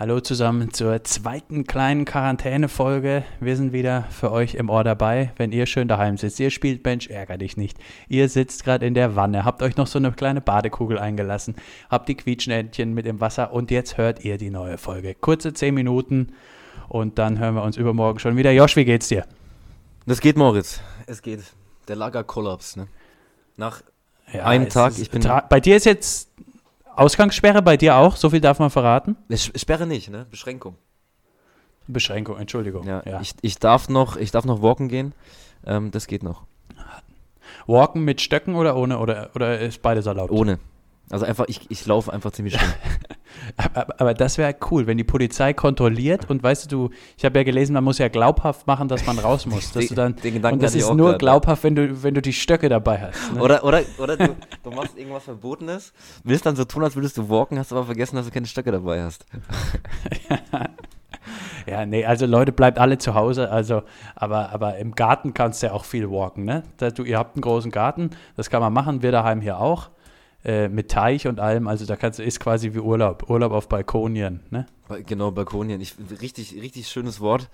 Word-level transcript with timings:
Hallo 0.00 0.18
zusammen 0.20 0.72
zur 0.72 1.04
zweiten 1.04 1.64
kleinen 1.66 2.06
Quarantäne-Folge. 2.06 3.22
Wir 3.38 3.56
sind 3.58 3.74
wieder 3.74 4.04
für 4.10 4.32
euch 4.32 4.54
im 4.54 4.70
Ohr 4.70 4.82
dabei, 4.82 5.32
wenn 5.36 5.52
ihr 5.52 5.66
schön 5.66 5.88
daheim 5.88 6.16
sitzt. 6.16 6.40
Ihr 6.40 6.48
spielt 6.50 6.82
Mensch, 6.86 7.08
ärger 7.08 7.36
dich 7.36 7.58
nicht. 7.58 7.76
Ihr 8.08 8.30
sitzt 8.30 8.64
gerade 8.64 8.86
in 8.86 8.94
der 8.94 9.14
Wanne, 9.14 9.44
habt 9.44 9.62
euch 9.62 9.76
noch 9.76 9.86
so 9.86 9.98
eine 9.98 10.10
kleine 10.12 10.40
Badekugel 10.40 10.98
eingelassen, 10.98 11.54
habt 11.90 12.08
die 12.08 12.14
Quietschnädchen 12.14 12.94
mit 12.94 13.04
dem 13.04 13.20
Wasser 13.20 13.52
und 13.52 13.70
jetzt 13.70 13.98
hört 13.98 14.24
ihr 14.24 14.38
die 14.38 14.48
neue 14.48 14.78
Folge. 14.78 15.14
Kurze 15.14 15.52
10 15.52 15.74
Minuten 15.74 16.32
und 16.88 17.18
dann 17.18 17.38
hören 17.38 17.54
wir 17.54 17.62
uns 17.62 17.76
übermorgen 17.76 18.20
schon 18.20 18.38
wieder. 18.38 18.52
Josh, 18.52 18.76
wie 18.76 18.86
geht's 18.86 19.08
dir? 19.08 19.26
Das 20.06 20.22
geht, 20.22 20.38
Moritz. 20.38 20.80
Es 21.06 21.20
geht. 21.20 21.40
Der 21.88 21.96
Lagerkollaps, 21.96 22.76
ne? 22.76 22.86
Nach 23.58 23.82
Ja, 24.32 24.46
einem 24.46 24.70
Tag, 24.70 24.92
ist- 24.92 25.00
ich 25.00 25.10
bin. 25.10 25.20
tra- 25.20 25.46
Bei 25.46 25.60
dir 25.60 25.76
ist 25.76 25.84
jetzt 25.84 26.30
Ausgangssperre, 27.00 27.62
bei 27.62 27.78
dir 27.78 27.96
auch, 27.96 28.16
so 28.16 28.28
viel 28.28 28.42
darf 28.42 28.58
man 28.58 28.68
verraten. 28.68 29.16
Sperre 29.34 29.86
nicht, 29.86 30.10
ne? 30.10 30.26
Beschränkung. 30.30 30.76
Beschränkung, 31.86 32.36
Entschuldigung. 32.38 32.86
Ja, 32.86 33.02
Ja. 33.06 33.20
Ich, 33.22 33.34
ich 33.40 33.58
darf 33.58 33.88
noch, 33.88 34.16
ich 34.16 34.30
darf 34.32 34.44
noch 34.44 34.60
walken 34.60 34.88
gehen. 34.88 35.14
Ähm, 35.64 35.90
das 35.90 36.06
geht 36.06 36.22
noch. 36.22 36.42
Walken 37.66 38.04
mit 38.04 38.20
Stöcken 38.20 38.54
oder 38.54 38.76
ohne 38.76 38.98
oder, 38.98 39.30
oder 39.34 39.58
ist 39.60 39.80
beides 39.80 40.04
erlaubt? 40.04 40.30
Ohne. 40.30 40.58
Also 41.08 41.24
einfach, 41.24 41.46
ich, 41.48 41.70
ich 41.70 41.86
laufe 41.86 42.12
einfach 42.12 42.32
ziemlich 42.32 42.54
schnell. 42.54 42.68
Aber, 43.56 43.94
aber 44.00 44.14
das 44.14 44.38
wäre 44.38 44.54
cool, 44.70 44.86
wenn 44.86 44.98
die 44.98 45.04
Polizei 45.04 45.52
kontrolliert 45.52 46.28
und 46.30 46.42
weißt 46.42 46.70
du, 46.70 46.90
ich 47.16 47.24
habe 47.24 47.38
ja 47.38 47.42
gelesen, 47.44 47.72
man 47.74 47.84
muss 47.84 47.98
ja 47.98 48.08
glaubhaft 48.08 48.66
machen, 48.66 48.88
dass 48.88 49.06
man 49.06 49.18
raus 49.18 49.46
muss. 49.46 49.72
Dass 49.72 49.86
Den- 49.86 50.14
du 50.14 50.40
dann, 50.40 50.52
und 50.52 50.62
das 50.62 50.74
ist 50.74 50.92
nur 50.92 51.12
ja. 51.12 51.16
glaubhaft, 51.18 51.64
wenn 51.64 51.74
du, 51.74 52.02
wenn 52.02 52.14
du 52.14 52.22
die 52.22 52.32
Stöcke 52.32 52.68
dabei 52.68 52.98
hast. 53.00 53.34
Ne? 53.34 53.40
Oder, 53.42 53.64
oder, 53.64 53.82
oder 53.98 54.16
du, 54.16 54.36
du 54.62 54.70
machst 54.70 54.96
irgendwas 54.96 55.24
Verbotenes, 55.24 55.92
willst 56.24 56.46
dann 56.46 56.56
so 56.56 56.64
tun, 56.64 56.84
als 56.84 56.94
würdest 56.94 57.16
du 57.18 57.28
walken, 57.28 57.58
hast 57.58 57.72
aber 57.72 57.84
vergessen, 57.84 58.16
dass 58.16 58.26
du 58.26 58.32
keine 58.32 58.46
Stöcke 58.46 58.72
dabei 58.72 59.02
hast. 59.02 59.24
Ja, 61.66 61.84
nee, 61.86 62.04
also 62.04 62.26
Leute, 62.26 62.52
bleibt 62.52 62.78
alle 62.78 62.98
zu 62.98 63.14
Hause. 63.14 63.50
Also, 63.50 63.82
aber, 64.16 64.50
aber 64.50 64.76
im 64.78 64.94
Garten 64.94 65.34
kannst 65.34 65.62
du 65.62 65.66
ja 65.68 65.72
auch 65.72 65.84
viel 65.84 66.10
walken, 66.10 66.44
ne? 66.44 66.62
Du, 66.94 67.04
ihr 67.04 67.18
habt 67.18 67.36
einen 67.36 67.42
großen 67.42 67.70
Garten, 67.70 68.10
das 68.36 68.50
kann 68.50 68.60
man 68.60 68.72
machen, 68.72 69.02
wir 69.02 69.12
daheim 69.12 69.40
hier 69.40 69.58
auch. 69.58 69.90
Äh, 70.42 70.68
mit 70.68 70.90
Teich 70.90 71.26
und 71.26 71.38
allem, 71.38 71.68
also 71.68 71.84
da 71.84 71.96
kannst 71.96 72.18
du, 72.18 72.22
ist 72.22 72.40
quasi 72.40 72.72
wie 72.72 72.78
Urlaub, 72.78 73.28
Urlaub 73.28 73.52
auf 73.52 73.68
Balkonien, 73.68 74.40
ne? 74.50 74.64
Genau, 75.06 75.30
Balkonien. 75.30 75.80
Ich, 75.82 75.94
richtig, 76.22 76.54
richtig 76.60 76.88
schönes 76.88 77.20
Wort. 77.20 77.50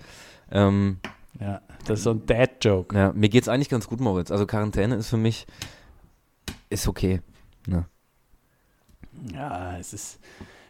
Ähm, 0.51 0.99
Ja, 1.39 1.61
das 1.85 1.99
ist 1.99 2.03
so 2.05 2.11
ein 2.11 2.25
Dad-Joke. 2.25 2.95
ja, 2.97 3.11
mir 3.13 3.27
geht's 3.29 3.49
eigentlich 3.49 3.67
ganz 3.69 3.87
gut, 3.87 3.99
Moritz. 3.99 4.31
Also 4.31 4.45
Quarantäne 4.47 4.95
ist 4.95 5.09
für 5.09 5.17
mich, 5.17 5.45
ist 6.69 6.87
okay. 6.87 7.19
Ne? 7.67 7.85
Ja, 9.33 9.77
es 9.77 9.93
ist, 9.93 10.19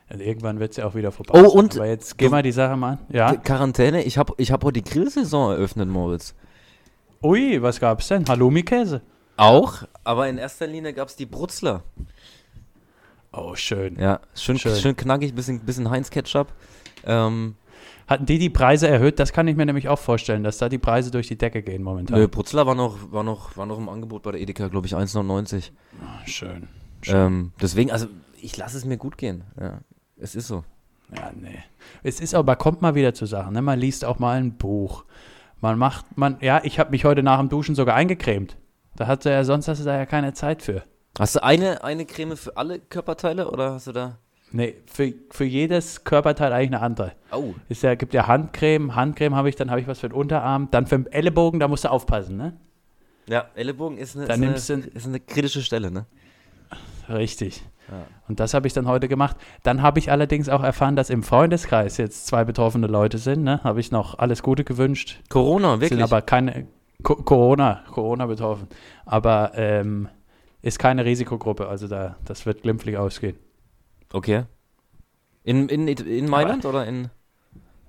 also 0.10 0.24
irgendwann 0.24 0.60
wird 0.60 0.72
es 0.72 0.78
ja 0.78 0.86
auch 0.88 0.96
wieder 0.96 1.12
vorbei. 1.12 1.34
Oh, 1.40 1.50
sein. 1.50 1.60
und 1.60 1.76
aber 1.76 1.86
jetzt 1.88 2.18
geh 2.18 2.26
du- 2.26 2.32
mal 2.32 2.42
die 2.44 2.52
Sache 2.52 2.76
mal 2.78 2.94
an. 2.94 3.00
Ja. 3.10 3.36
Quarantäne, 3.36 4.04
ich 4.04 4.18
habe 4.18 4.34
ich 4.38 4.52
hab 4.52 4.64
heute 4.64 4.82
die 4.82 4.90
Grillsaison 4.90 5.52
eröffnet, 5.52 5.88
Moritz. 5.90 6.34
Ui, 7.22 7.62
was 7.62 7.80
gab's 7.80 8.08
denn? 8.08 8.26
Halloumi-Käse? 8.28 9.02
Auch, 9.38 9.84
aber 10.08 10.28
in 10.30 10.38
erster 10.38 10.68
Linie 10.68 10.94
gab's 10.94 11.16
die 11.16 11.26
Brutzler. 11.26 11.84
Oh, 13.34 13.56
schön. 13.56 14.00
Ja, 14.00 14.22
schön, 14.34 14.58
Schön. 14.58 14.76
schön. 14.76 14.96
knackig, 14.96 15.36
bisschen, 15.36 15.60
bisschen 15.60 15.90
Heinz-Ketchup. 15.90 16.48
Ähm, 17.06 17.56
Hatten 18.08 18.26
die 18.26 18.40
die 18.40 18.50
Preise 18.50 18.88
erhöht? 18.88 19.20
Das 19.20 19.34
kann 19.34 19.48
ich 19.48 19.58
mir 19.58 19.66
nämlich 19.66 19.90
auch 19.90 20.00
vorstellen, 20.00 20.44
dass 20.44 20.58
da 20.58 20.70
die 20.70 20.78
Preise 20.78 21.12
durch 21.12 21.28
die 21.28 21.38
Decke 21.38 21.62
gehen 21.62 21.84
momentan. 21.84 22.18
nö, 22.18 22.28
Brutzler 22.28 22.66
war 22.66 22.74
noch, 22.74 23.12
war, 23.12 23.24
noch, 23.24 23.58
war 23.58 23.66
noch 23.66 23.78
im 23.78 23.90
Angebot 23.90 24.24
bei 24.24 24.32
der 24.32 24.42
Edeka, 24.42 24.70
glaube 24.70 24.88
ich, 24.88 24.96
1,99. 24.96 25.72
Ah, 26.02 26.26
Schön. 26.26 26.68
Ähm, 27.06 27.52
deswegen, 27.62 27.92
also 27.92 28.08
ich 28.42 28.56
lasse 28.58 28.78
es 28.78 28.86
mir 28.86 28.98
gut 28.98 29.18
gehen. 29.18 29.44
Ja, 29.60 29.80
es 30.18 30.36
ist 30.36 30.48
so. 30.48 30.64
Ja, 31.16 31.32
nee. 31.36 31.60
Es 32.02 32.20
ist 32.20 32.34
aber, 32.34 32.56
kommt 32.56 32.82
mal 32.82 32.96
wieder 32.96 33.14
zu 33.14 33.26
Sachen. 33.26 33.54
Ne? 33.54 33.62
Man 33.62 33.78
liest 33.80 34.04
auch 34.06 34.20
mal 34.20 34.38
ein 34.38 34.54
Buch. 34.58 35.04
Man 35.60 35.78
macht, 35.78 36.18
man, 36.18 36.38
ja, 36.42 36.62
ich 36.64 36.80
habe 36.80 36.92
mich 36.92 37.04
heute 37.06 37.24
nach 37.24 37.40
dem 37.40 37.50
Duschen 37.50 37.76
sogar 37.76 37.96
eingecremt. 37.96 38.56
Da 38.98 39.06
hast 39.06 39.26
du 39.26 39.30
ja, 39.30 39.44
sonst 39.44 39.68
hast 39.68 39.80
du 39.80 39.86
da 39.86 39.96
ja 39.96 40.06
keine 40.06 40.34
Zeit 40.34 40.64
für. 40.64 40.84
Hast 41.20 41.36
du 41.36 41.44
eine, 41.44 41.84
eine 41.84 42.06
Creme 42.06 42.36
für 42.36 42.58
alle 42.58 42.80
Körperteile 42.80 43.50
oder 43.50 43.74
hast 43.74 43.88
du 43.88 43.92
da. 43.92 44.18
Nee, 44.52 44.76
für, 44.88 45.14
für 45.30 45.46
jedes 45.46 46.04
Körperteil 46.04 46.52
eigentlich 46.52 46.74
eine 46.74 46.82
andere. 46.82 47.12
Oh. 47.32 47.54
Es 47.70 47.84
ja, 47.84 47.96
gibt 47.96 48.14
ja 48.14 48.28
Handcreme, 48.28 48.96
Handcreme 48.96 49.36
habe 49.36 49.50
ich, 49.50 49.56
dann 49.56 49.70
habe 49.70 49.82
ich 49.82 49.88
was 49.88 50.00
für 50.00 50.10
den 50.10 50.16
Unterarm, 50.16 50.70
dann 50.72 50.88
für 50.88 50.98
den 50.98 51.12
Ellenbogen, 51.12 51.60
da 51.60 51.68
musst 51.68 51.84
du 51.84 51.92
aufpassen, 51.92 52.38
ne? 52.38 52.58
Ja, 53.28 53.46
Ellenbogen 53.56 53.98
ist 53.98 54.16
eine, 54.16 54.26
ist, 54.56 54.72
eine, 54.72 54.86
ist 54.86 55.06
eine 55.06 55.20
kritische 55.20 55.62
Stelle, 55.62 55.92
ne? 55.92 56.06
Richtig. 57.08 57.62
Ja. 57.90 58.06
Und 58.28 58.40
das 58.40 58.54
habe 58.54 58.68
ich 58.68 58.74
dann 58.74 58.88
heute 58.88 59.08
gemacht. 59.08 59.38
Dann 59.64 59.82
habe 59.82 60.00
ich 60.00 60.12
allerdings 60.12 60.50
auch 60.50 60.64
erfahren, 60.64 60.96
dass 60.96 61.10
im 61.10 61.24
Freundeskreis 61.24 61.98
jetzt 61.98 62.26
zwei 62.26 62.44
betroffene 62.46 62.88
Leute 62.88 63.18
sind. 63.18 63.44
Ne? 63.44 63.64
Habe 63.64 63.80
ich 63.80 63.92
noch 63.92 64.18
alles 64.18 64.44
Gute 64.44 64.64
gewünscht. 64.66 65.22
Corona, 65.30 65.74
wirklich. 65.80 65.90
Sind 65.90 66.02
aber 66.02 66.22
keine 66.22 66.68
Co 67.04 67.16
Corona, 67.16 67.84
Corona 67.92 68.26
betroffen. 68.26 68.68
Aber 69.06 69.52
ähm, 69.56 70.10
ist 70.62 70.80
keine 70.80 71.06
Risikogruppe. 71.06 71.68
Also 71.68 71.88
da, 71.88 72.18
das 72.26 72.46
wird 72.46 72.64
glimpflich 72.64 72.98
ausgehen. 72.98 73.38
okay. 74.14 74.44
In, 75.44 75.70
in, 75.70 75.88
in 75.88 76.30
Mailand 76.30 76.66
oder 76.66 76.86
in, 76.86 77.10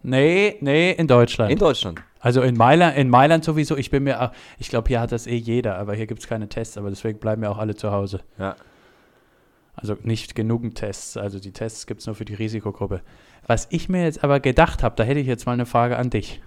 Nee, 0.02 0.56
nee, 0.60 0.92
in 0.92 1.08
Deutschland. 1.08 1.50
in 1.50 1.58
Deutschland? 1.58 2.00
also 2.20 2.42
in 2.42 2.56
Mailand, 2.56 2.96
in 2.96 3.08
Mailand 3.08 3.44
sowieso. 3.44 3.76
Ich 3.76 3.90
bin 3.90 4.04
mir, 4.04 4.32
ich 4.58 4.68
glaube, 4.68 4.88
hier 4.88 5.00
hat 5.00 5.12
das 5.12 5.26
eh 5.26 5.36
jeder, 5.36 5.76
aber 5.76 5.94
hier 5.94 6.06
gibt 6.06 6.20
es 6.20 6.28
keine 6.28 6.48
Tests. 6.48 6.78
Aber 6.78 6.90
deswegen 6.90 7.18
bleiben 7.18 7.42
wir 7.42 7.50
auch 7.50 7.58
alle 7.58 7.74
zu 7.74 7.90
Hause. 7.90 8.20
Ja. 8.38 8.56
Also 9.74 9.96
nicht 10.02 10.34
genug 10.34 10.74
Tests. 10.74 11.16
Also 11.16 11.38
die 11.38 11.52
Tests 11.52 11.86
gibt 11.86 12.00
es 12.00 12.06
nur 12.06 12.16
für 12.16 12.24
die 12.24 12.34
Risikogruppe. 12.34 13.00
Was 13.46 13.68
ich 13.70 13.88
mir 13.88 14.02
jetzt 14.04 14.24
aber 14.24 14.40
gedacht 14.40 14.82
habe, 14.82 14.96
da 14.96 15.04
hätte 15.04 15.20
ich 15.20 15.26
jetzt 15.26 15.46
mal 15.46 15.52
eine 15.52 15.66
Frage 15.66 15.96
an 15.96 16.10
dich. 16.10 16.40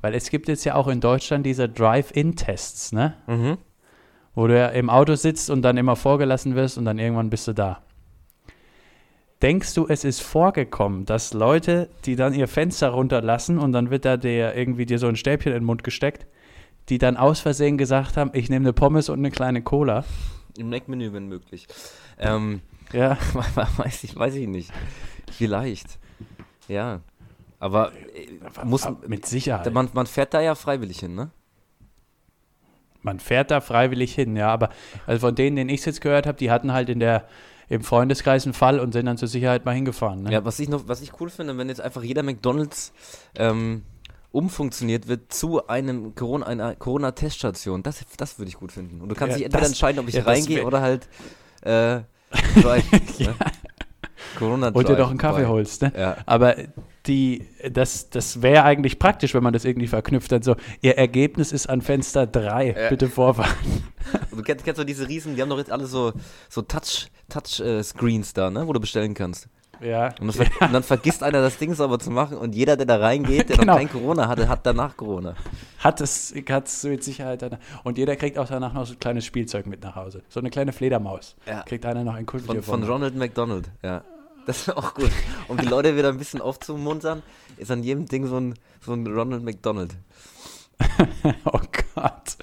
Weil 0.00 0.14
es 0.14 0.30
gibt 0.30 0.48
jetzt 0.48 0.64
ja 0.64 0.74
auch 0.74 0.88
in 0.88 1.00
Deutschland 1.00 1.44
diese 1.44 1.68
Drive-In-Tests, 1.68 2.92
ne? 2.92 3.14
Mhm. 3.26 3.58
Wo 4.34 4.46
du 4.46 4.56
ja 4.56 4.68
im 4.68 4.88
Auto 4.90 5.14
sitzt 5.16 5.50
und 5.50 5.62
dann 5.62 5.76
immer 5.76 5.96
vorgelassen 5.96 6.54
wirst 6.54 6.78
und 6.78 6.84
dann 6.84 6.98
irgendwann 6.98 7.30
bist 7.30 7.48
du 7.48 7.52
da. 7.52 7.82
Denkst 9.42 9.74
du, 9.74 9.86
es 9.88 10.04
ist 10.04 10.20
vorgekommen, 10.20 11.04
dass 11.04 11.32
Leute, 11.32 11.88
die 12.04 12.16
dann 12.16 12.34
ihr 12.34 12.48
Fenster 12.48 12.90
runterlassen 12.90 13.58
und 13.58 13.72
dann 13.72 13.90
wird 13.90 14.04
da 14.04 14.16
der 14.16 14.56
irgendwie 14.56 14.86
dir 14.86 14.98
so 14.98 15.06
ein 15.06 15.16
Stäbchen 15.16 15.52
in 15.52 15.60
den 15.60 15.64
Mund 15.64 15.84
gesteckt, 15.84 16.26
die 16.88 16.98
dann 16.98 17.16
aus 17.16 17.40
Versehen 17.40 17.78
gesagt 17.78 18.16
haben, 18.16 18.30
ich 18.32 18.48
nehme 18.48 18.64
eine 18.64 18.72
Pommes 18.72 19.08
und 19.08 19.18
eine 19.18 19.30
kleine 19.30 19.62
Cola? 19.62 20.04
Im 20.56 20.70
Mac-Menü, 20.70 21.12
wenn 21.12 21.28
möglich. 21.28 21.68
Ähm, 22.18 22.62
Ja, 22.92 23.18
weiß 23.76 24.04
ich, 24.04 24.16
weiß 24.16 24.34
ich 24.34 24.48
nicht. 24.48 24.72
Vielleicht. 25.30 25.98
Ja. 26.66 27.00
Aber 27.60 27.92
äh, 28.14 28.64
muss, 28.64 28.86
mit 29.06 29.26
Sicherheit. 29.26 29.72
man, 29.72 29.88
man 29.92 30.06
fährt 30.06 30.32
da 30.34 30.40
ja 30.40 30.54
freiwillig 30.54 31.00
hin, 31.00 31.14
ne? 31.14 31.30
Man 33.02 33.20
fährt 33.20 33.50
da 33.50 33.60
freiwillig 33.60 34.14
hin, 34.14 34.36
ja, 34.36 34.48
aber 34.48 34.70
also 35.06 35.26
von 35.28 35.34
denen, 35.34 35.56
denen 35.56 35.70
ich 35.70 35.80
es 35.80 35.86
jetzt 35.86 36.00
gehört 36.00 36.26
habe, 36.26 36.36
die 36.36 36.50
hatten 36.50 36.72
halt 36.72 36.88
in 36.88 36.98
der 37.00 37.26
im 37.68 37.82
Freundeskreis 37.82 38.44
einen 38.44 38.54
Fall 38.54 38.80
und 38.80 38.92
sind 38.92 39.06
dann 39.06 39.18
zur 39.18 39.28
Sicherheit 39.28 39.64
mal 39.66 39.74
hingefahren. 39.74 40.22
Ne? 40.22 40.32
Ja, 40.32 40.44
was 40.44 40.58
ich 40.58 40.68
noch, 40.70 40.88
was 40.88 41.02
ich 41.02 41.20
cool 41.20 41.28
finde, 41.30 41.56
wenn 41.58 41.68
jetzt 41.68 41.80
einfach 41.82 42.02
jeder 42.02 42.22
McDonalds 42.22 42.92
ähm, 43.36 43.82
umfunktioniert 44.32 45.06
wird 45.06 45.32
zu 45.32 45.66
einem 45.68 46.14
Corona, 46.14 46.46
einer 46.46 46.74
Corona-Teststation, 46.76 47.82
das, 47.82 48.04
das 48.16 48.38
würde 48.38 48.48
ich 48.48 48.56
gut 48.56 48.72
finden. 48.72 49.00
Und 49.02 49.10
du 49.10 49.14
kannst 49.14 49.32
Ja, 49.32 49.36
dich 49.36 49.44
entweder 49.44 49.60
das- 49.60 49.70
entscheiden, 49.70 49.98
ob 50.00 50.08
ich 50.08 50.14
ja, 50.14 50.22
reingehe 50.22 50.64
oder 50.64 50.80
halt 50.80 51.08
äh, 51.60 52.00
Drive. 52.62 52.90
ne? 53.20 53.34
Corona 54.38 54.68
und 54.68 54.88
dir 54.88 54.96
doch 54.96 55.10
einen 55.10 55.18
Kaffee 55.18 55.46
holst, 55.46 55.82
ne? 55.82 55.92
Ja. 55.96 56.16
Aber 56.26 56.56
die, 57.08 57.46
das, 57.72 58.10
das 58.10 58.42
wäre 58.42 58.62
eigentlich 58.64 58.98
praktisch, 58.98 59.34
wenn 59.34 59.42
man 59.42 59.52
das 59.52 59.64
irgendwie 59.64 59.88
verknüpft. 59.88 60.30
Dann 60.30 60.42
so, 60.42 60.54
ihr 60.82 60.96
Ergebnis 60.98 61.50
ist 61.50 61.68
an 61.68 61.80
Fenster 61.82 62.26
3, 62.26 62.66
Ja. 62.78 62.88
bitte 62.90 63.08
vorfahren. 63.08 63.50
Und 64.30 64.38
Du 64.38 64.42
kennst, 64.42 64.64
kennst 64.64 64.78
du 64.80 64.84
diese 64.84 65.08
Riesen, 65.08 65.34
die 65.34 65.42
haben 65.42 65.48
doch 65.50 65.58
jetzt 65.58 65.72
alle 65.72 65.86
so, 65.86 66.12
so 66.48 66.62
Touch, 66.62 67.08
Touch 67.28 67.60
äh, 67.60 67.82
Screens 67.82 68.32
da, 68.34 68.50
ne, 68.50 68.66
wo 68.68 68.72
du 68.72 68.80
bestellen 68.80 69.14
kannst. 69.14 69.48
Ja, 69.80 70.12
Und, 70.20 70.32
ver 70.32 70.46
und 70.60 70.72
dann 70.72 70.82
vergisst 70.82 71.22
einer 71.22 71.40
das 71.40 71.56
Ding 71.56 71.72
sauber 71.72 72.00
zu 72.00 72.10
machen 72.10 72.36
und 72.36 72.52
jeder, 72.52 72.76
der 72.76 72.84
da 72.84 72.96
reingeht, 72.96 73.48
der 73.48 73.58
Genau. 73.58 73.74
noch 73.74 73.78
kein 73.78 73.88
Corona 73.88 74.26
hatte, 74.26 74.48
hat 74.48 74.66
danach 74.66 74.96
Corona. 74.96 75.36
hat 75.78 76.00
es 76.00 76.34
hat's 76.50 76.82
mit 76.82 77.04
Sicherheit. 77.04 77.42
Dann, 77.42 77.58
und 77.84 77.96
jeder 77.96 78.16
kriegt 78.16 78.38
auch 78.38 78.48
danach 78.48 78.72
noch 78.72 78.86
so 78.86 78.94
ein 78.94 78.98
kleines 78.98 79.24
Spielzeug 79.24 79.66
mit 79.66 79.82
nach 79.84 79.94
Hause. 79.94 80.22
So 80.28 80.40
eine 80.40 80.50
kleine 80.50 80.72
Fledermaus. 80.72 81.36
Ja. 81.46 81.62
Kriegt 81.62 81.86
einer 81.86 82.02
noch 82.02 82.14
ein 82.14 82.26
Kuscheltier 82.26 82.60
Von, 82.62 82.80
von 82.82 82.90
Ronald 82.90 83.14
McDonald, 83.14 83.70
ja. 83.84 84.02
Das 84.48 84.66
ist 84.66 84.74
auch 84.74 84.94
gut. 84.94 85.10
Um 85.48 85.58
die 85.58 85.66
Leute 85.66 85.94
wieder 85.94 86.08
ein 86.08 86.16
bisschen 86.16 86.40
aufzumuntern, 86.40 87.22
ist 87.58 87.70
an 87.70 87.82
jedem 87.82 88.06
Ding 88.06 88.26
so 88.26 88.40
ein, 88.40 88.54
so 88.80 88.94
ein 88.94 89.06
Ronald 89.06 89.42
McDonald. 89.42 89.94
Oh 91.44 91.60
Gott. 91.94 92.38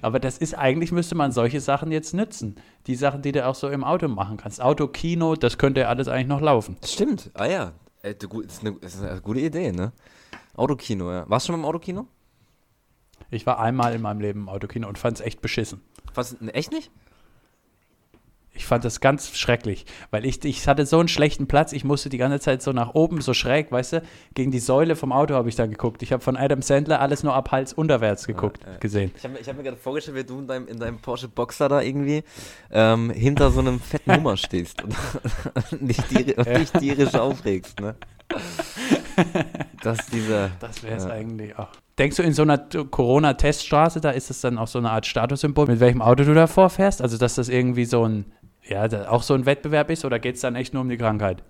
Aber 0.00 0.18
das 0.18 0.38
ist 0.38 0.54
eigentlich, 0.54 0.92
müsste 0.92 1.14
man 1.14 1.32
solche 1.32 1.60
Sachen 1.60 1.92
jetzt 1.92 2.14
nützen. 2.14 2.56
Die 2.86 2.94
Sachen, 2.94 3.20
die 3.20 3.32
du 3.32 3.44
auch 3.44 3.54
so 3.54 3.68
im 3.68 3.84
Auto 3.84 4.08
machen 4.08 4.38
kannst. 4.38 4.62
Auto, 4.62 4.88
Kino, 4.88 5.34
das 5.34 5.58
könnte 5.58 5.82
ja 5.82 5.88
alles 5.88 6.08
eigentlich 6.08 6.28
noch 6.28 6.40
laufen. 6.40 6.78
Stimmt, 6.82 7.30
ah 7.34 7.44
ja. 7.44 7.72
Äh, 8.00 8.14
gut, 8.14 8.46
ist, 8.46 8.62
eine, 8.64 8.70
ist 8.80 9.02
eine 9.02 9.20
gute 9.20 9.40
Idee, 9.40 9.72
ne? 9.72 9.92
Autokino, 10.54 11.12
ja. 11.12 11.28
Warst 11.28 11.46
du 11.46 11.52
schon 11.52 11.60
mal 11.60 11.66
im 11.66 11.68
Autokino? 11.68 12.06
Ich 13.30 13.44
war 13.44 13.58
einmal 13.58 13.94
in 13.94 14.00
meinem 14.00 14.20
Leben 14.20 14.40
im 14.40 14.48
Autokino 14.48 14.88
und 14.88 14.96
fand 14.96 15.18
es 15.18 15.26
echt 15.26 15.42
beschissen. 15.42 15.82
Was, 16.14 16.40
ne, 16.40 16.54
echt 16.54 16.72
nicht? 16.72 16.90
Ich 18.56 18.66
fand 18.66 18.84
das 18.84 19.00
ganz 19.00 19.36
schrecklich, 19.36 19.84
weil 20.10 20.24
ich, 20.26 20.44
ich 20.44 20.66
hatte 20.66 20.86
so 20.86 20.98
einen 20.98 21.08
schlechten 21.08 21.46
Platz, 21.46 21.72
ich 21.72 21.84
musste 21.84 22.08
die 22.08 22.18
ganze 22.18 22.40
Zeit 22.40 22.62
so 22.62 22.72
nach 22.72 22.94
oben, 22.94 23.20
so 23.20 23.34
schräg, 23.34 23.70
weißt 23.70 23.92
du, 23.94 24.02
gegen 24.34 24.50
die 24.50 24.58
Säule 24.58 24.96
vom 24.96 25.12
Auto 25.12 25.34
habe 25.34 25.48
ich 25.48 25.54
dann 25.56 25.70
geguckt. 25.70 26.02
Ich 26.02 26.12
habe 26.12 26.22
von 26.22 26.36
Adam 26.36 26.62
Sandler 26.62 27.00
alles 27.00 27.22
nur 27.22 27.34
ab 27.34 27.52
Hals 27.52 27.72
unterwärts 27.72 28.26
geguckt, 28.26 28.60
Ja, 28.64 28.72
ja. 28.72 28.78
gesehen. 28.78 29.12
Ich 29.16 29.24
habe 29.24 29.34
hab 29.38 29.56
mir 29.56 29.62
gerade 29.62 29.76
vorgestellt, 29.76 30.16
wie 30.16 30.24
du 30.24 30.38
in 30.40 30.46
deinem, 30.46 30.66
in 30.68 30.78
deinem 30.78 30.98
Porsche 30.98 31.28
Boxer 31.28 31.68
da 31.68 31.80
irgendwie 31.80 32.24
ähm, 32.70 33.10
hinter 33.10 33.50
so 33.50 33.60
einem 33.60 33.78
fetten 33.80 34.12
Hummer 34.16 34.36
stehst 34.36 34.82
und, 34.82 34.94
und 35.72 35.88
dich, 35.88 36.36
und 36.38 36.46
dich 36.46 36.70
tierisch 36.72 37.14
aufregst, 37.14 37.80
ne? 37.80 37.94
Das 39.82 40.00
ist 40.00 40.12
dieser. 40.12 40.50
Das 40.60 40.82
wäre 40.82 40.96
es 40.96 41.04
Ja. 41.04 41.10
eigentlich 41.10 41.58
auch. 41.58 41.68
Denkst 41.98 42.16
du, 42.16 42.22
in 42.22 42.32
so 42.34 42.42
einer 42.42 42.58
Corona-Teststraße, 42.58 44.00
da 44.00 44.10
ist 44.10 44.30
es 44.30 44.40
dann 44.42 44.58
auch 44.58 44.66
so 44.68 44.78
eine 44.78 44.90
Art 44.90 45.06
Statussymbol, 45.06 45.66
mit 45.66 45.80
welchem 45.80 46.02
Auto 46.02 46.24
du 46.24 46.34
da 46.34 46.46
vorfährst? 46.46 47.00
Also, 47.00 47.16
dass 47.16 47.36
das 47.36 47.48
irgendwie 47.48 47.84
so 47.86 48.04
ein, 48.06 48.26
ja, 48.68 49.10
auch 49.10 49.22
so 49.22 49.34
ein 49.34 49.46
Wettbewerb 49.46 49.90
ist 49.90 50.04
oder 50.04 50.18
geht 50.18 50.36
es 50.36 50.40
dann 50.40 50.56
echt 50.56 50.74
nur 50.74 50.82
um 50.82 50.88
die 50.88 50.96
Krankheit? 50.96 51.42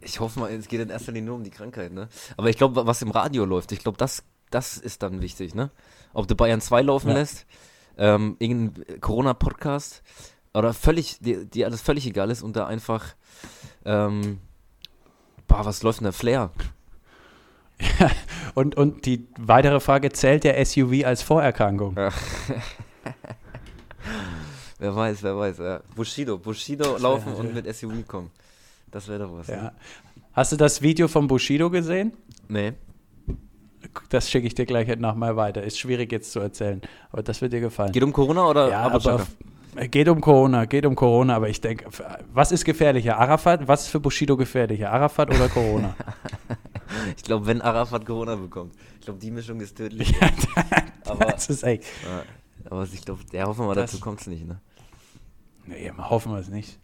Ich 0.00 0.20
hoffe 0.20 0.38
mal, 0.40 0.50
es 0.50 0.68
geht 0.68 0.80
in 0.80 0.90
erster 0.90 1.12
Linie 1.12 1.26
nur 1.28 1.36
um 1.36 1.44
die 1.44 1.50
Krankheit, 1.50 1.92
ne? 1.92 2.08
Aber 2.36 2.48
ich 2.48 2.56
glaube, 2.56 2.86
was 2.86 3.02
im 3.02 3.10
Radio 3.10 3.44
läuft, 3.44 3.72
ich 3.72 3.80
glaube, 3.80 3.98
das, 3.98 4.22
das 4.50 4.76
ist 4.78 5.02
dann 5.02 5.20
wichtig, 5.20 5.54
ne? 5.54 5.70
Ob 6.14 6.28
du 6.28 6.34
Bayern 6.36 6.60
2 6.60 6.82
laufen 6.82 7.08
Ja. 7.08 7.14
lässt, 7.14 7.46
ähm, 7.96 8.36
irgendein 8.38 9.00
Corona-Podcast 9.00 10.02
oder 10.54 10.72
völlig, 10.72 11.18
dir, 11.20 11.44
dir 11.44 11.66
alles 11.66 11.80
völlig 11.82 12.06
egal 12.06 12.30
ist 12.30 12.42
und 12.42 12.54
da 12.56 12.66
einfach, 12.66 13.14
ähm, 13.84 14.38
boah, 15.48 15.64
was 15.64 15.82
läuft 15.82 16.00
denn 16.00 16.04
da? 16.06 16.12
Flair. 16.12 16.50
Und, 18.54 18.76
und 18.76 19.06
die 19.06 19.28
weitere 19.38 19.78
Frage, 19.78 20.10
zählt 20.10 20.42
der 20.42 20.64
SUV 20.64 21.04
als 21.04 21.22
Vorerkrankung? 21.22 21.96
Wer 24.78 24.94
weiß, 24.94 25.22
wer 25.22 25.36
weiß. 25.36 25.58
Ja. 25.58 25.80
Bushido, 25.96 26.38
Bushido 26.38 26.96
laufen 26.98 27.32
und 27.34 27.38
natürlich- 27.54 27.54
mit 27.54 27.66
SUV 27.74 28.06
kommen. 28.06 28.30
Das 28.90 29.08
wäre 29.08 29.20
doch 29.20 29.32
was. 29.36 29.48
Ja. 29.48 29.62
Ne? 29.62 29.72
Hast 30.32 30.52
du 30.52 30.56
das 30.56 30.80
Video 30.82 31.08
von 31.08 31.26
Bushido 31.26 31.68
gesehen? 31.68 32.12
Nee. 32.48 32.72
Das 34.08 34.30
schicke 34.30 34.46
ich 34.46 34.54
dir 34.54 34.66
gleich 34.66 34.88
nachher 34.98 35.36
weiter. 35.36 35.62
Ist 35.62 35.78
schwierig 35.78 36.10
jetzt 36.12 36.32
zu 36.32 36.40
erzählen, 36.40 36.80
aber 37.10 37.22
das 37.22 37.40
wird 37.40 37.52
dir 37.52 37.60
gefallen. 37.60 37.92
Geht 37.92 38.02
um 38.02 38.12
Corona 38.12 38.46
oder 38.48 38.68
ja, 38.70 38.82
aber 38.82 39.26
geht 39.90 40.08
um 40.08 40.20
Corona, 40.20 40.64
geht 40.64 40.84
um 40.86 40.94
Corona, 40.94 41.36
aber 41.36 41.48
ich 41.48 41.60
denke, 41.60 41.86
was 42.32 42.52
ist 42.52 42.64
gefährlicher? 42.64 43.18
Arafat? 43.18 43.66
Was 43.68 43.82
ist 43.84 43.88
für 43.88 44.00
Bushido 44.00 44.36
gefährlicher? 44.36 44.92
Arafat 44.92 45.30
oder 45.34 45.48
Corona? 45.48 45.94
Ich 47.16 47.22
glaube, 47.22 47.44
wenn 47.46 47.60
Arafat 47.60 48.06
Corona 48.06 48.34
bekommt. 48.34 48.74
Ich 48.98 49.04
glaube, 49.04 49.18
die 49.20 49.30
Mischung 49.30 49.60
ist 49.60 49.76
tödlich. 49.76 50.14
aber, 51.04 51.26
das 51.26 51.50
ist 51.50 51.62
echt. 51.62 51.84
ja, 52.02 52.22
aber 52.70 52.84
ich 52.90 53.02
glaube, 53.04 53.20
der 53.30 53.44
hoffen 53.46 53.66
wir, 53.66 53.74
Das- 53.74 53.90
dazu 53.90 54.00
kommt 54.02 54.22
es 54.22 54.26
nicht, 54.26 54.46
ne? 54.48 54.58
Nee, 55.68 55.92
hoffen 55.98 56.32
wir 56.32 56.38
es 56.38 56.48
nicht. 56.48 56.78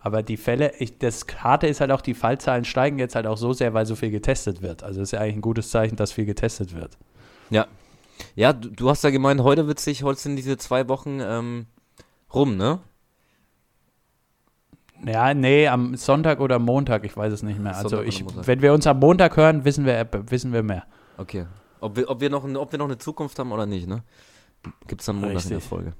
Aber 0.00 0.22
die 0.22 0.36
Fälle, 0.36 0.72
ich, 0.78 0.98
das 0.98 1.26
Harte 1.38 1.66
ist 1.66 1.80
halt 1.80 1.90
auch, 1.90 2.00
die 2.00 2.14
Fallzahlen 2.14 2.64
steigen 2.64 2.98
jetzt 2.98 3.14
halt 3.14 3.26
auch 3.26 3.36
so 3.36 3.52
sehr, 3.52 3.74
weil 3.74 3.84
so 3.84 3.96
viel 3.96 4.10
getestet 4.10 4.62
wird. 4.62 4.82
Also 4.82 5.02
ist 5.02 5.10
ja 5.10 5.20
eigentlich 5.20 5.36
ein 5.36 5.42
gutes 5.42 5.70
Zeichen, 5.70 5.96
dass 5.96 6.12
viel 6.12 6.24
getestet 6.24 6.74
wird. 6.74 6.96
Ja. 7.50 7.66
Ja, 8.34 8.52
du, 8.52 8.70
du 8.70 8.90
hast 8.90 9.04
ja 9.04 9.10
gemeint, 9.10 9.42
heute 9.42 9.66
wird 9.66 9.80
sich, 9.80 10.02
heute 10.02 10.20
sind 10.20 10.36
diese 10.36 10.56
zwei 10.56 10.88
Wochen 10.88 11.18
ähm, 11.20 11.66
rum, 12.32 12.56
ne? 12.56 12.80
Ja, 15.04 15.34
nee, 15.34 15.68
am 15.68 15.94
Sonntag 15.96 16.40
oder 16.40 16.58
Montag, 16.58 17.04
ich 17.04 17.16
weiß 17.16 17.32
es 17.32 17.42
nicht 17.42 17.60
mehr. 17.60 17.76
Also 17.76 18.02
ich, 18.02 18.24
wenn 18.46 18.62
wir 18.62 18.72
uns 18.72 18.86
am 18.86 18.98
Montag 18.98 19.36
hören, 19.36 19.64
wissen 19.64 19.84
wir, 19.84 20.08
wissen 20.26 20.52
wir 20.52 20.62
mehr. 20.64 20.84
Okay. 21.16 21.46
Ob 21.80 21.96
wir, 21.96 22.10
ob 22.10 22.20
wir, 22.20 22.30
noch, 22.30 22.44
ob 22.44 22.72
wir 22.72 22.78
noch 22.78 22.86
eine 22.86 22.98
Zukunft 22.98 23.38
haben 23.38 23.52
oder 23.52 23.66
nicht, 23.66 23.86
ne? 23.86 24.02
Gibt 24.88 25.00
es 25.02 25.06
dann 25.06 25.16
Montag 25.16 25.42
in 25.44 25.48
der 25.48 25.58
Richtig. 25.58 25.68
Folge. 25.68 25.92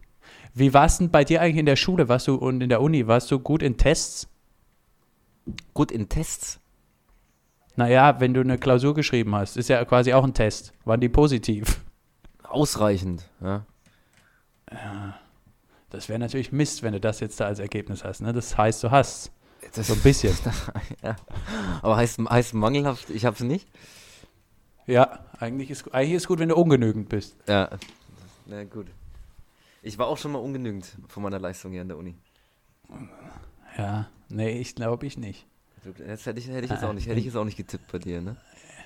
Wie 0.54 0.74
war 0.74 0.86
es 0.86 0.98
denn 0.98 1.10
bei 1.10 1.24
dir 1.24 1.40
eigentlich 1.40 1.58
in 1.58 1.66
der 1.66 1.76
Schule? 1.76 2.08
Warst 2.08 2.26
du 2.28 2.34
und 2.34 2.60
in 2.60 2.68
der 2.68 2.80
Uni, 2.80 3.06
warst 3.06 3.30
du 3.30 3.38
gut 3.38 3.62
in 3.62 3.76
Tests? 3.76 4.28
Gut, 5.74 5.92
in 5.92 6.08
Tests. 6.08 6.60
Naja, 7.76 8.20
wenn 8.20 8.34
du 8.34 8.40
eine 8.40 8.58
Klausur 8.58 8.94
geschrieben 8.94 9.34
hast, 9.34 9.56
ist 9.56 9.68
ja 9.68 9.84
quasi 9.84 10.12
auch 10.12 10.24
ein 10.24 10.34
Test. 10.34 10.72
Waren 10.84 11.00
die 11.00 11.08
positiv? 11.08 11.80
Ausreichend, 12.42 13.28
ja. 13.40 13.64
Das 15.90 16.08
wäre 16.08 16.18
natürlich 16.18 16.52
Mist, 16.52 16.82
wenn 16.82 16.92
du 16.92 17.00
das 17.00 17.20
jetzt 17.20 17.40
da 17.40 17.46
als 17.46 17.58
Ergebnis 17.58 18.04
hast. 18.04 18.20
Ne? 18.20 18.32
Das 18.32 18.56
heißt, 18.58 18.82
du 18.82 18.90
hast 18.90 19.30
Das, 19.74 19.86
so 19.86 19.94
ein 19.94 20.00
bisschen. 20.00 20.36
ja. 21.02 21.16
Aber 21.82 21.96
heißt, 21.96 22.18
heißt 22.28 22.54
mangelhaft, 22.54 23.10
ich 23.10 23.24
hab's 23.24 23.40
nicht? 23.40 23.68
ja, 24.86 25.20
eigentlich 25.38 25.70
ist, 25.70 25.94
eigentlich 25.94 26.14
ist 26.14 26.26
gut, 26.26 26.38
wenn 26.38 26.48
du 26.48 26.56
ungenügend 26.56 27.08
bist. 27.08 27.36
Ja. 27.46 27.70
Na 28.46 28.64
gut. 28.64 28.86
Ich 29.82 29.98
war 29.98 30.06
auch 30.06 30.18
schon 30.18 30.32
mal 30.32 30.38
ungenügend 30.38 30.96
von 31.08 31.22
meiner 31.22 31.38
Leistung 31.38 31.72
hier 31.72 31.82
an 31.82 31.88
der 31.88 31.96
Uni. 31.96 32.16
Ja, 33.76 34.08
nee, 34.28 34.58
ich 34.58 34.74
glaube 34.74 35.06
ich 35.06 35.18
nicht. 35.18 35.46
Das 36.06 36.26
hätte 36.26 36.40
ich, 36.40 36.48
hätte 36.48 36.64
ich 36.64 36.70
jetzt 36.70 36.84
auch 36.84 36.92
nicht, 36.92 37.06
hätte 37.06 37.18
ich 37.18 37.26
jetzt 37.26 37.36
auch 37.36 37.44
nicht 37.44 37.56
getippt 37.56 37.90
bei 37.92 37.98
dir, 37.98 38.20
ne? 38.20 38.36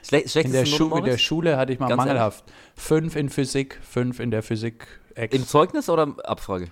Schle 0.05 0.21
In 0.43 0.53
der, 0.53 0.67
Schu 0.67 0.95
in 0.97 1.05
der? 1.05 1.17
Schule 1.17 1.57
hatte 1.57 1.73
ich 1.73 1.79
mal 1.79 1.89
Ganz 1.89 1.99
mangelhaft. 1.99 2.45
Fünf 2.75 3.17
in 3.17 3.29
Physik, 3.29 3.79
fünf 3.83 4.19
in 4.21 4.31
der 4.31 4.43
Physik. 4.43 4.87
Ex. 5.15 5.35
Im 5.35 5.47
Zeugnis 5.47 5.89
oder 5.89 6.15
Abfrage? 6.25 6.69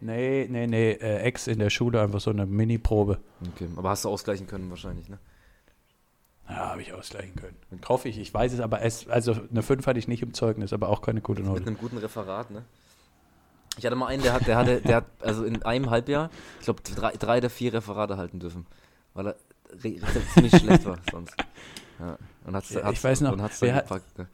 nee, 0.00 0.46
nee, 0.50 0.66
nee, 0.66 0.92
äh, 0.92 1.18
Ex 1.20 1.46
in 1.46 1.58
der 1.58 1.70
Schule, 1.70 2.00
einfach 2.00 2.20
so 2.20 2.30
eine 2.30 2.46
Mini-Probe. 2.46 3.18
Okay, 3.54 3.68
aber 3.76 3.90
hast 3.90 4.04
du 4.04 4.08
ausgleichen 4.08 4.46
können 4.46 4.68
wahrscheinlich, 4.70 5.08
ne? 5.08 5.18
Ja, 6.48 6.70
habe 6.70 6.82
ich 6.82 6.92
ausgleichen 6.92 7.34
können. 7.36 7.56
Hoffe 7.88 8.08
ich, 8.08 8.18
ich 8.18 8.32
weiß 8.32 8.52
es, 8.52 8.60
aber 8.60 8.82
es, 8.82 9.08
also 9.08 9.36
eine 9.50 9.62
5 9.62 9.86
hatte 9.86 9.98
ich 9.98 10.06
nicht 10.08 10.22
im 10.22 10.32
Zeugnis, 10.32 10.72
aber 10.72 10.88
auch 10.88 11.02
keine 11.02 11.20
gute 11.20 11.42
Mit 11.42 11.50
Note. 11.50 11.66
einem 11.66 11.76
guten 11.78 11.98
Referat, 11.98 12.50
ne? 12.50 12.64
Ich 13.78 13.84
hatte 13.84 13.96
mal 13.96 14.06
einen, 14.06 14.22
der 14.22 14.32
hat, 14.32 14.46
der 14.46 14.56
hatte, 14.56 14.80
der 14.80 14.96
hat 14.96 15.04
also 15.20 15.44
in 15.44 15.62
einem 15.62 15.90
Halbjahr, 15.90 16.30
ich 16.60 16.64
glaube, 16.64 16.82
drei, 16.82 17.12
drei 17.12 17.38
oder 17.38 17.50
vier 17.50 17.74
Referate 17.74 18.16
halten 18.16 18.38
dürfen, 18.40 18.66
weil 19.14 19.26
er 19.28 19.36
ziemlich 20.34 20.56
schlecht 20.56 20.86
war 20.86 20.96
sonst. 21.10 21.34
Ja. 21.98 22.16
Und 22.46 22.54
hat's, 22.56 22.70
Ja, 22.70 22.80
ich 22.80 22.84
hat's, 22.86 23.04
weiß 23.04 23.20
noch, 23.22 23.32
und 23.32 23.42
hat's 23.42 23.60
dann 23.60 23.74
hat- 23.74 23.88
gepackt, 23.88 24.18
ne? 24.18 24.26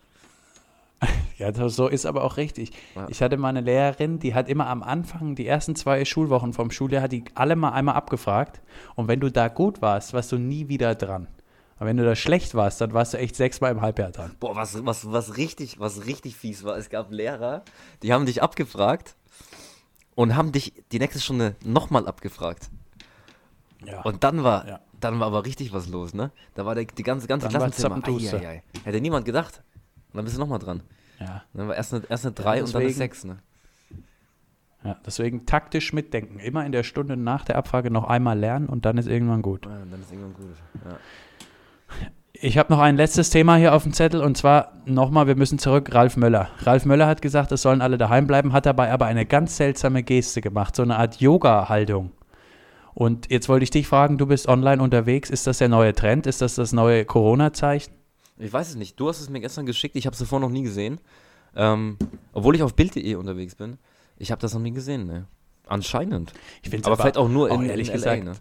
Ja, 1.39 1.69
so 1.69 1.89
ist 1.89 2.07
aber 2.07 2.23
auch 2.23 2.37
richtig. 2.37 2.71
Ja. 2.95 3.09
Ich 3.09 3.21
hatte 3.23 3.37
mal 3.37 3.49
eine 3.49 3.61
Lehrerin, 3.63 4.21
die 4.21 4.35
hat 4.35 4.49
immer 4.49 4.69
am 4.69 4.85
Anfang, 4.85 5.35
die 5.35 5.47
ersten 5.47 5.75
zwei 5.75 6.05
Schulwochen 6.05 6.53
vom 6.53 6.71
Schuljahr, 6.71 7.03
hat 7.03 7.11
die 7.13 7.25
alle 7.35 7.57
mal 7.57 7.71
einmal 7.71 7.97
abgefragt. 7.97 8.61
Und 8.95 9.09
wenn 9.09 9.19
du 9.19 9.29
da 9.31 9.49
gut 9.49 9.83
warst, 9.83 10.13
warst 10.13 10.31
du 10.31 10.39
nie 10.39 10.69
wieder 10.69 10.95
dran. 10.95 11.27
Aber 11.83 11.89
wenn 11.89 11.97
du 11.97 12.05
da 12.05 12.15
schlecht 12.15 12.55
warst, 12.55 12.81
dann 12.81 12.93
warst 12.95 13.13
du 13.13 13.19
echt 13.19 13.35
sechsmal 13.35 13.73
im 13.73 13.81
Halbjahr 13.81 14.13
dran. 14.13 14.37
Boah, 14.39 14.55
was, 14.55 14.87
was, 14.87 15.11
was 15.11 15.37
richtig, 15.37 15.81
was 15.81 16.07
richtig 16.07 16.37
fies 16.37 16.63
war, 16.63 16.77
es 16.77 16.91
gab 16.91 17.11
Lehrer, 17.11 17.65
die 18.05 18.13
haben 18.13 18.25
dich 18.25 18.41
abgefragt 18.41 19.17
und 20.15 20.37
haben 20.37 20.53
dich 20.53 20.73
die 20.93 21.01
nächste 21.01 21.19
Stunde 21.19 21.57
nochmal 21.65 22.07
abgefragt. 22.07 22.71
Ja. 23.85 24.01
Und 24.03 24.23
dann 24.23 24.45
war, 24.45 24.69
Ja. 24.69 24.81
dann 25.01 25.19
war 25.19 25.27
aber 25.27 25.45
richtig 25.45 25.73
was 25.73 25.89
los, 25.89 26.15
ne? 26.15 26.31
Da 26.55 26.65
war 26.65 26.77
der, 26.77 26.85
die 26.85 27.03
ganze, 27.03 27.27
ganze 27.27 27.49
Dann 27.49 27.57
Klassenzimmer. 27.73 28.01
Ai, 28.07 28.39
ai, 28.39 28.47
ai. 28.49 28.63
Hätte 28.85 29.01
niemand 29.01 29.25
gedacht. 29.25 29.65
Und 30.13 30.19
dann 30.19 30.25
bist 30.25 30.37
du 30.37 30.41
nochmal 30.41 30.61
dran. 30.61 30.85
ja. 31.19 31.43
Dann 31.53 31.67
war 31.67 31.75
erst 31.75 31.95
eine, 31.95 32.05
erst 32.09 32.25
eine 32.27 32.33
3 32.33 32.63
und 32.63 32.73
dann 32.73 32.81
eine 32.83 32.91
deswegen- 32.91 32.95
6, 33.11 33.25
ne? 33.25 33.39
ja. 34.85 34.97
Deswegen 35.05 35.47
taktisch 35.47 35.93
mitdenken. 35.93 36.39
Immer 36.39 36.65
in 36.65 36.71
der 36.71 36.85
Stunde 36.85 37.17
nach 37.17 37.45
der 37.45 37.57
Abfrage 37.57 37.91
noch 37.91 38.05
einmal 38.05 38.39
lernen 38.39 38.69
und 38.69 38.85
dann 38.85 38.99
ist 38.99 39.09
irgendwann 39.09 39.43
gut. 39.43 39.67
Ja, 39.67 39.73
dann 39.91 40.01
ist 40.01 40.13
irgendwann 40.13 40.35
gut. 40.35 40.57
Ja. 40.85 40.97
Ich 42.33 42.59
habe 42.59 42.73
noch 42.73 42.81
ein 42.81 42.97
letztes 42.97 43.31
Thema 43.31 43.57
hier 43.57 43.75
auf 43.75 43.85
dem 43.85 43.93
Zettel 43.93 44.21
und 44.21 44.37
zwar 44.37 44.73
nochmal, 44.85 45.27
wir 45.27 45.37
müssen 45.37 45.59
zurück, 45.59 45.95
Ralf 45.95 46.17
Möller. 46.17 46.51
Ralf 46.63 46.85
Möller 46.85 47.07
hat 47.07 47.23
gesagt, 47.23 47.53
es 47.53 47.63
sollen 47.63 47.81
alle 47.81 47.99
daheim 47.99 48.27
bleiben, 48.27 48.53
hat 48.53 48.67
dabei 48.67 48.91
aber 48.91 49.07
eine 49.07 49.27
ganz 49.27 49.57
seltsame 49.57 50.03
Geste 50.03 50.41
gemacht, 50.41 50.75
so 50.75 50.83
eine 50.83 50.97
Art 50.97 51.21
Yoga-Haltung. 51.21 52.11
Und 52.95 53.31
jetzt 53.31 53.49
wollte 53.49 53.65
ich 53.65 53.71
dich 53.71 53.87
fragen, 53.87 54.19
du 54.19 54.27
bist 54.27 54.49
online 54.49 54.83
unterwegs, 54.83 55.31
ist 55.31 55.47
das 55.47 55.59
der 55.59 55.69
neue 55.69 55.95
Trend? 55.95 56.27
Ist 56.27 56.43
das 56.43 56.57
das 56.57 56.73
neue 56.73 57.05
Corona-Zeichen? 57.05 57.95
Ich 58.39 58.53
weiß 58.53 58.71
es 58.71 58.75
nicht. 58.75 58.99
Du 58.99 59.09
hast 59.09 59.21
es 59.21 59.31
mir 59.31 59.41
gestern 59.41 59.67
geschickt. 59.67 59.97
Ich 59.97 60.07
habe 60.07 60.15
es 60.15 60.19
davor 60.19 60.41
noch 60.41 60.51
nie 60.51 60.63
gesehen. 60.63 61.01
Ähm, 61.55 61.97
obwohl 62.33 62.57
ich 62.57 62.63
auf 62.63 62.75
Bild.de 62.75 63.15
unterwegs 63.15 63.55
bin. 63.55 63.79
Ich 64.17 64.31
habe 64.31 64.41
das 64.41 64.55
noch 64.55 64.61
nie 64.61 64.73
gesehen, 64.73 65.07
ne? 65.07 65.27
Anscheinend. 65.67 66.33
Ich 66.63 66.71
find's 66.71 66.87
Aber 66.87 66.97
vielleicht 66.97 67.17
auch 67.17 67.29
nur 67.29 67.51
auch 67.51 67.61
in, 67.61 67.69
ehrlich 67.69 67.89
in 67.89 67.95
gesagt, 67.95 68.25
LA, 68.25 68.33
ne? 68.33 68.37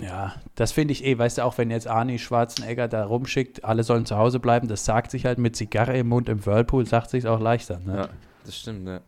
Ja, 0.00 0.34
das 0.54 0.72
finde 0.72 0.92
ich 0.92 1.04
eh, 1.04 1.16
weißt 1.18 1.38
du, 1.38 1.44
auch 1.44 1.56
wenn 1.58 1.70
jetzt 1.70 1.88
Arnie 1.88 2.18
Schwarzenegger 2.18 2.86
da 2.88 3.04
rumschickt, 3.06 3.64
alle 3.64 3.82
sollen 3.82 4.04
zu 4.06 4.16
Hause 4.16 4.40
bleiben, 4.40 4.68
das 4.68 4.84
sagt 4.84 5.10
sich 5.10 5.24
halt 5.24 5.38
mit 5.38 5.56
Zigarre 5.56 5.96
im 5.96 6.08
Mund 6.08 6.28
im 6.28 6.44
Whirlpool, 6.44 6.86
sagt 6.86 7.10
sich 7.10 7.26
auch 7.26 7.40
leichter. 7.40 7.78
Ne? 7.80 7.96
Ja, 7.96 8.08
das 8.44 8.56
stimmt, 8.58 8.84
ne? 8.84 9.00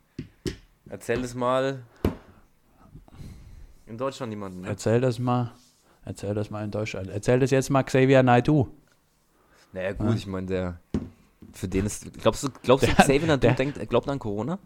Erzähl 0.88 1.23
es 1.23 1.35
mal. 1.35 1.83
In 3.87 3.99
Deutschland 3.99 4.31
niemanden, 4.31 4.62
ne? 4.62 4.69
Erzähl 4.69 5.00
das 5.00 5.19
mal, 5.19 5.53
erzähl 6.05 6.35
das 6.35 6.50
mal 6.50 6.65
in 6.65 6.71
Deutschland. 6.71 7.09
Erzähl 7.09 7.38
das 7.38 7.50
jetzt 7.50 7.71
mal 7.71 7.83
Xavier 7.83 8.23
Naidoo. 8.23 8.69
Naja, 9.73 9.93
gut, 9.93 10.15
ich 10.17 10.27
meine, 10.27 10.47
der. 10.47 10.81
Für 11.53 11.69
den 11.69 11.87
ist. 11.87 12.12
Glaubst 12.21 12.43
du, 12.45 12.49
glaubst 12.62 12.87
du, 12.87 12.95
Der- 12.95 13.05
Xavier 13.05 13.27
Naidoo 13.27 13.50
denkt, 13.53 13.79
er 13.79 13.87
glaubt 13.87 14.09
an 14.09 14.19
Corona? 14.19 14.59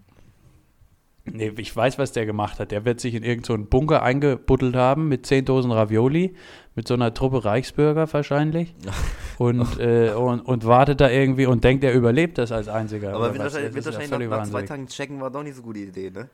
Nee, 1.24 1.52
ich 1.56 1.74
weiß, 1.74 1.98
was 1.98 2.12
der 2.12 2.26
gemacht 2.26 2.58
hat. 2.58 2.72
Der 2.72 2.84
wird 2.84 3.00
sich 3.00 3.14
in 3.14 3.22
irgendeinen 3.22 3.44
so 3.44 3.54
einen 3.54 3.66
Bunker 3.66 4.02
eingebuddelt 4.02 4.74
haben 4.74 5.08
mit 5.08 5.24
10 5.24 5.44
Dosen 5.44 5.70
Ravioli, 5.70 6.34
mit 6.74 6.88
so 6.88 6.94
einer 6.94 7.14
Truppe 7.14 7.44
Reichsbürger 7.44 8.12
wahrscheinlich. 8.12 8.74
Und, 9.38 9.80
äh, 9.80 10.12
und, 10.12 10.40
und 10.40 10.66
wartet 10.66 11.00
da 11.00 11.08
irgendwie 11.08 11.46
und 11.46 11.64
denkt, 11.64 11.82
er 11.82 11.94
überlebt 11.94 12.38
das 12.38 12.52
als 12.52 12.68
einziger. 12.68 13.12
Aber 13.14 13.32
wird 13.32 13.42
wahrscheinlich, 13.42 13.74
wird 13.74 13.86
ist 13.86 13.92
ja 13.92 13.98
wahrscheinlich 13.98 14.28
nach, 14.28 14.38
nach 14.38 14.48
zwei. 14.48 14.62
Tagen 14.62 14.86
checken 14.86 15.20
war 15.20 15.30
doch 15.30 15.42
nicht 15.42 15.56
so 15.56 15.62
gute 15.62 15.80
Idee, 15.80 16.10
ne? 16.10 16.28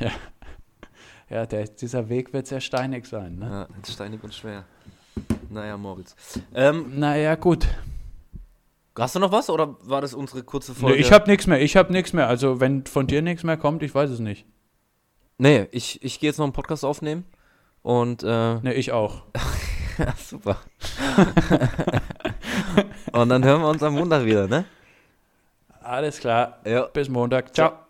Ja, 1.30 1.44
der, 1.44 1.68
dieser 1.68 2.08
Weg 2.08 2.32
wird 2.32 2.46
sehr 2.46 2.60
steinig 2.60 3.06
sein. 3.06 3.36
Ne? 3.38 3.68
Ja, 3.70 3.92
steinig 3.92 4.24
und 4.24 4.34
schwer. 4.34 4.64
Naja, 5.50 5.76
Moritz. 5.76 6.16
Ähm, 6.54 6.98
naja, 6.98 7.34
gut. 7.34 7.68
Hast 8.98 9.14
du 9.14 9.20
noch 9.20 9.32
was 9.32 9.48
oder 9.48 9.76
war 9.82 10.00
das 10.00 10.12
unsere 10.14 10.42
kurze 10.42 10.74
Folge? 10.74 10.96
Nee, 10.96 11.02
ich 11.02 11.12
habe 11.12 11.30
nichts 11.30 11.46
mehr. 11.46 11.60
Ich 11.60 11.76
habe 11.76 11.92
nichts 11.92 12.12
mehr. 12.12 12.26
Also, 12.28 12.60
wenn 12.60 12.84
von 12.86 13.06
dir 13.06 13.22
nichts 13.22 13.44
mehr 13.44 13.56
kommt, 13.56 13.82
ich 13.82 13.94
weiß 13.94 14.10
es 14.10 14.18
nicht. 14.18 14.44
Nee, 15.38 15.68
ich, 15.70 16.02
ich 16.02 16.18
gehe 16.18 16.30
jetzt 16.30 16.38
noch 16.38 16.46
einen 16.46 16.52
Podcast 16.52 16.84
aufnehmen. 16.84 17.24
Und. 17.82 18.22
Äh, 18.22 18.54
nee, 18.62 18.72
ich 18.72 18.92
auch. 18.92 19.22
ja, 19.98 20.12
super. 20.16 20.56
und 23.12 23.28
dann 23.28 23.44
hören 23.44 23.62
wir 23.62 23.68
uns 23.68 23.82
am 23.82 23.94
Montag 23.94 24.24
wieder, 24.24 24.48
ne? 24.48 24.64
Alles 25.80 26.18
klar. 26.18 26.58
Ja. 26.66 26.86
Bis 26.86 27.08
Montag. 27.08 27.54
Ciao. 27.54 27.68
Ciao. 27.68 27.87